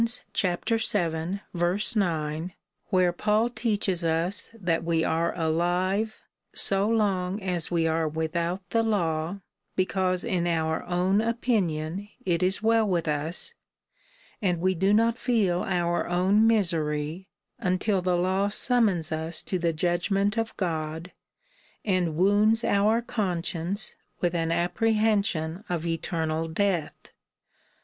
vii. 0.35 1.39
9, 1.95 2.53
where 2.89 3.13
Paul 3.13 3.49
teaches 3.49 4.03
us 4.03 4.49
that 4.55 4.83
we 4.83 5.03
are 5.03 5.31
alive, 5.39 6.23
so 6.55 6.89
long 6.89 7.39
as 7.39 7.69
we 7.69 7.85
are 7.85 8.07
without 8.07 8.67
the 8.71 8.81
law, 8.81 9.41
because 9.75 10.23
in 10.23 10.47
our 10.47 10.81
own 10.85 11.21
opinion 11.21 12.09
it 12.25 12.41
is 12.41 12.63
well 12.63 12.87
with 12.87 13.07
us, 13.07 13.53
and 14.41 14.59
we 14.59 14.73
do 14.73 14.91
not 14.91 15.19
feel 15.19 15.61
our 15.61 16.07
own 16.07 16.47
misery, 16.47 17.27
until 17.59 18.01
the 18.01 18.17
law 18.17 18.47
summons 18.47 19.11
us 19.11 19.43
to 19.43 19.59
the 19.59 19.71
judgment 19.71 20.35
of 20.35 20.57
God, 20.57 21.11
and 21.85 22.15
wounds 22.15 22.63
our 22.63 23.03
conscience 23.03 23.93
with 24.19 24.33
an 24.33 24.49
appre 24.49 24.97
hension 24.97 25.63
of 25.69 25.85
eternal 25.85 26.47
death. 26.47 27.11